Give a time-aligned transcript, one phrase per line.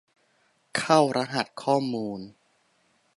[0.77, 2.19] เข้ารหัสข้อมูล